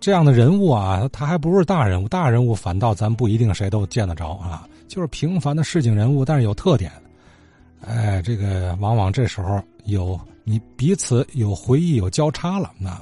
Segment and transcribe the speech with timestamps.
[0.00, 6.90] 这样的人物啊，他还不是大人物，大人物反倒咱不一定谁都见得着啊，就是平凡的市井人物，但是有特点。
[7.86, 13.00] 哎，这个往往这时候有你彼此有回忆有交叉了，那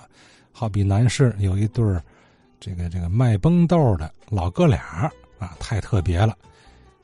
[0.52, 2.02] 好比南市有一对儿，
[2.60, 6.36] 这个这个卖崩豆的老哥俩啊，太特别了，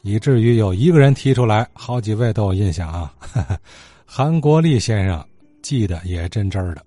[0.02, 3.14] 以至于有一个人提出来，好几位都有印象啊。
[4.04, 5.24] 韩国立先生
[5.62, 6.82] 记得也真真的。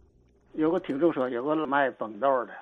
[0.53, 2.53] 有个听众说有个卖崩豆的，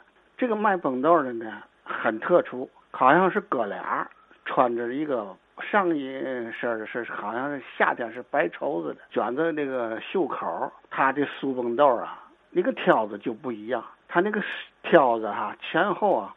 [0.44, 4.06] 这个卖绷豆的呢很特殊，好像是哥俩
[4.44, 5.34] 穿着一个。
[5.62, 6.20] 上衣
[6.52, 10.70] 身是好像是夏天是白绸子的，卷着那个袖口。
[10.90, 13.82] 他的苏绷豆啊，那个挑子就不一样。
[14.10, 14.44] 他那个
[14.82, 16.36] 挑子哈，前后啊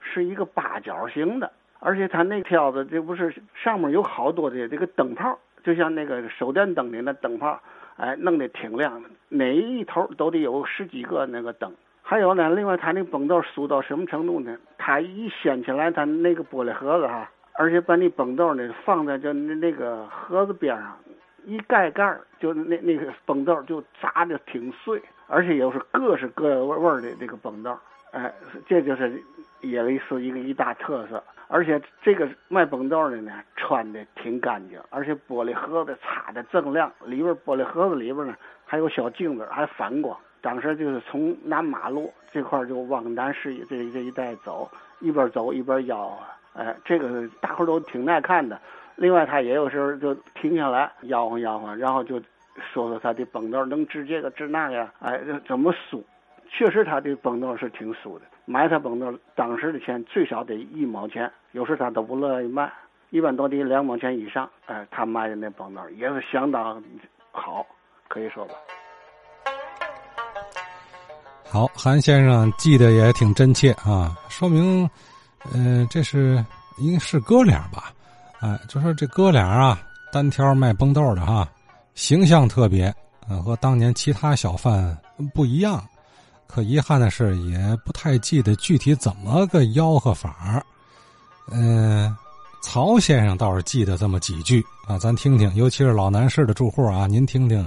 [0.00, 7.60] 是一个八角形的，而且他那挑子这不是上面有好多的这个灯泡，就像那个手电灯的那灯泡，
[7.96, 9.08] 哎，弄得挺亮的。
[9.30, 11.74] 哪一头都得有十几个那个灯。
[12.10, 14.56] 还有呢，另外他那崩豆酥到什么程度呢？
[14.78, 17.28] 他一掀起来，他那个玻璃盒子哈。
[17.52, 20.96] 而且把那崩豆呢放在就那那个盒子边上，
[21.44, 27.76] 一盖盖就那那个崩豆就砸的挺碎，而且又是各式各味味的这个崩豆，
[28.12, 28.32] 哎，
[28.66, 29.22] 这就是
[29.60, 31.22] 耶利斯一个一大特色。
[31.48, 40.16] 而且这个卖崩豆的呢，穿的挺干净，而且玻璃盒子擦的锃亮，里边玻璃盒子里边呢还有小镜子，还反光。
[40.40, 46.18] 当时就是从南马路这块就往南市这这一带走，一边走一边吆喝。
[46.54, 48.60] 哎，这个大伙都挺耐看的。
[48.96, 52.20] 另外，他也有时候就停下来吆喝吆喝，然后就
[52.56, 56.02] 说说他的崩豆能治这个治那个，哎，怎么酥？
[56.50, 58.22] 确实，他的崩豆是挺酥的。
[58.44, 62.72] 买他崩豆，当时的钱最少得一毛钱，有时他都不乐意卖，
[63.10, 64.48] 一般都得两毛钱以上。
[64.66, 66.82] 哎，他卖的那崩豆也是相当
[67.30, 67.64] 好，
[68.08, 68.54] 可以说吧。
[71.50, 74.88] 好，韩先生记得也挺真切啊，说明。
[75.52, 76.44] 嗯，这是
[76.76, 77.92] 应该是哥俩吧？
[78.40, 79.80] 哎，就说这哥俩啊，
[80.12, 81.48] 单挑卖崩豆的哈，
[81.94, 82.94] 形象特别，
[83.28, 84.96] 嗯，和当年其他小贩
[85.34, 85.82] 不一样。
[86.46, 90.62] 可遗憾的是，也不太记得具体怎么个吆喝法
[91.50, 92.14] 嗯，
[92.62, 95.54] 曹先生倒是记得这么几句啊，咱听听。
[95.54, 97.66] 尤其是老南市的住户啊，您听听，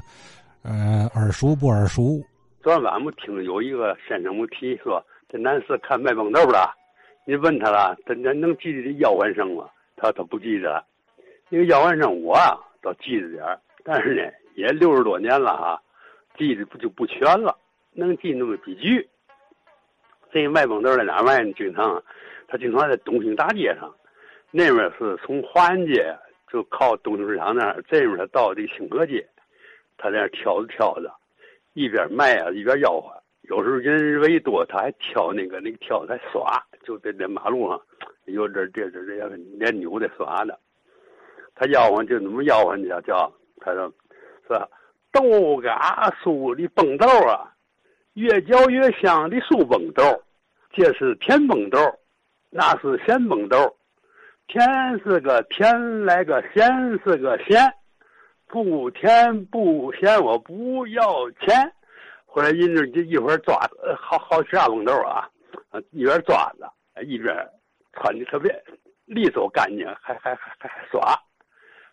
[0.61, 2.21] 呃，耳熟不耳熟？
[2.61, 6.59] 昨晚我听有一个先生我提说，这男士看卖绷豆的。
[7.25, 9.67] 你问他了，他能能记得这吆喝声吗？
[9.95, 10.83] 他他不记得。
[11.49, 13.43] 那个吆喝声我啊倒记着点
[13.83, 15.81] 但是呢，也六十多年了哈，
[16.37, 17.57] 记得不就不全了，
[17.93, 19.09] 能记那么几句。
[20.31, 21.51] 这卖绷豆的哪卖呢？
[21.53, 22.03] 经常，
[22.47, 23.91] 他经常在东兴大街上，
[24.51, 26.15] 那边是从华安街
[26.47, 29.27] 就靠东兴市场那儿，这边他到这清河街，
[29.97, 31.11] 他在那挑着挑着，
[31.73, 33.11] 一边卖啊一边吆喝。
[33.43, 37.81] 有时候人为多，他还挑那个那个挑在耍，就在那马路上，
[38.25, 40.57] 有这这这这样连扭的耍的。
[41.55, 43.91] 他吆喝就那么吆喝呢，叫他说
[44.47, 44.59] 是
[45.11, 47.51] 豆嘎酥的崩豆啊，
[48.13, 50.03] 越嚼越香的酥崩豆，
[50.71, 51.77] 这是甜崩豆，
[52.49, 53.75] 那是咸崩豆，
[54.47, 54.63] 甜
[55.03, 56.65] 是个甜来个咸
[57.03, 57.59] 是个咸，
[58.51, 61.73] 不甜不咸我不要钱。
[62.25, 63.57] 后来人家就一会儿抓
[63.97, 65.29] 好好吃大崩豆啊，
[65.91, 66.69] 一边抓着，
[67.03, 67.33] 一边
[67.93, 68.53] 穿的特别
[69.05, 71.17] 利索干净，还还还还耍，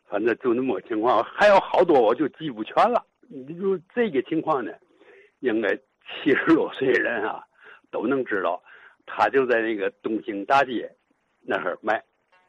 [0.08, 1.22] 反正就那么个情况。
[1.22, 3.04] 还有好多我就记不全了。
[3.28, 4.72] 你就这个情况呢，
[5.40, 7.44] 应该七十多岁人啊
[7.90, 8.60] 都能知道。
[9.06, 10.90] 他就在那个东兴大街
[11.40, 12.02] 那儿卖，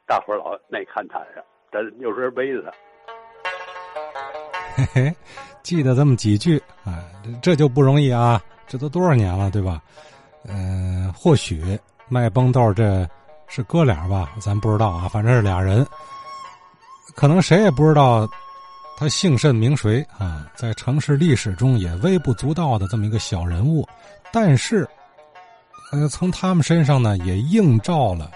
[0.06, 2.72] 大伙老爱看他的，但有时候背着他。
[4.94, 5.14] 嘿，
[5.64, 7.04] 记得这么几句啊，
[7.42, 8.42] 这就不容易啊！
[8.68, 9.82] 这都多少年了，对吧？
[10.48, 13.08] 嗯，或许卖崩豆这
[13.48, 15.08] 是哥俩吧，咱不知道啊。
[15.08, 15.86] 反正是俩人，
[17.16, 18.28] 可能谁也不知道
[18.98, 23.88] 他姓甚名谁啊，在城市历史中也微不足道的这么一个小人物，
[24.32, 24.88] 但是，
[25.92, 28.30] 呃，从他们身上呢，也映照了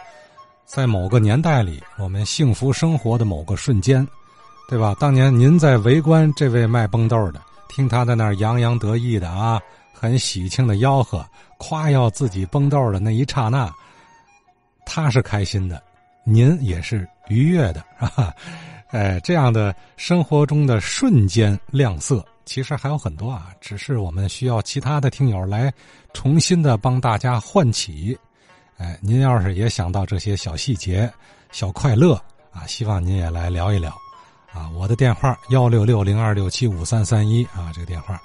[0.65, 4.07] 在某个年代里我们幸福生活的某个瞬间。
[4.67, 4.95] 对吧？
[4.99, 9.61] 当年您在围观这位卖崩豆的，听他在那儿洋洋得意的啊，
[9.93, 11.23] 很喜庆的吆喝、
[11.57, 13.71] 夸耀自己崩豆的那一刹那，
[14.85, 15.81] 他是开心的，
[16.23, 18.33] 您也是愉悦的， 啊。
[18.89, 25.73] 哎，这样的生活中的瞬间亮色，其实还有很多啊，只是我们需要其他的听友来
[26.13, 28.15] 重新的帮大家唤起。
[28.77, 31.11] 哎，您要是也想到这些小细节、
[31.51, 32.13] 小快乐
[32.51, 34.02] 啊，希望您也来聊一聊。
[34.53, 38.21] 啊，我的电话幺六六零二六七五三三一啊，这个电话，